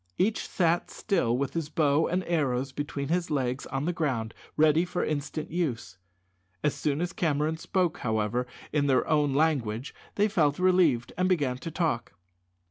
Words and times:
Each 0.17 0.47
sat 0.47 0.89
still 0.89 1.37
with 1.37 1.53
his 1.53 1.69
bow 1.69 2.07
and 2.07 2.23
arrows 2.25 2.71
between 2.71 3.09
his 3.09 3.29
legs 3.29 3.67
on 3.67 3.85
the 3.85 3.93
ground 3.93 4.33
ready 4.57 4.83
for 4.83 5.05
instant 5.05 5.51
use. 5.51 5.99
As 6.63 6.73
soon 6.73 7.01
as 7.01 7.13
Cameron 7.13 7.57
spoke, 7.57 7.99
however, 7.99 8.47
in 8.73 8.87
their 8.87 9.07
own 9.07 9.35
language 9.35 9.93
they 10.15 10.27
felt 10.27 10.57
relieved, 10.57 11.13
and 11.19 11.29
began 11.29 11.59
to 11.59 11.69
talk. 11.69 12.13